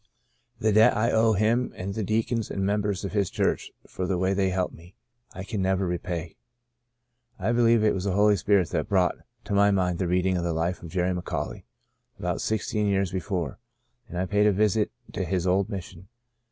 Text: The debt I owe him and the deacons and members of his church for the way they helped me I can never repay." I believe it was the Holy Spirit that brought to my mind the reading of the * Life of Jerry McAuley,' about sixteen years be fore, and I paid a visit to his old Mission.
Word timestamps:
The 0.57 0.71
debt 0.71 0.97
I 0.97 1.11
owe 1.11 1.33
him 1.33 1.71
and 1.75 1.93
the 1.93 2.01
deacons 2.03 2.49
and 2.49 2.65
members 2.65 3.05
of 3.05 3.11
his 3.11 3.29
church 3.29 3.69
for 3.87 4.07
the 4.07 4.17
way 4.17 4.33
they 4.33 4.49
helped 4.49 4.73
me 4.73 4.95
I 5.31 5.43
can 5.43 5.61
never 5.61 5.85
repay." 5.85 6.37
I 7.39 7.51
believe 7.51 7.83
it 7.83 7.93
was 7.93 8.05
the 8.05 8.13
Holy 8.13 8.35
Spirit 8.35 8.69
that 8.69 8.89
brought 8.89 9.13
to 9.43 9.53
my 9.53 9.69
mind 9.69 9.99
the 9.99 10.07
reading 10.07 10.37
of 10.37 10.43
the 10.43 10.53
* 10.53 10.53
Life 10.63 10.81
of 10.81 10.89
Jerry 10.89 11.13
McAuley,' 11.13 11.65
about 12.17 12.41
sixteen 12.41 12.87
years 12.87 13.11
be 13.11 13.19
fore, 13.19 13.59
and 14.07 14.17
I 14.17 14.25
paid 14.25 14.47
a 14.47 14.51
visit 14.51 14.89
to 15.13 15.23
his 15.23 15.45
old 15.45 15.69
Mission. 15.69 16.07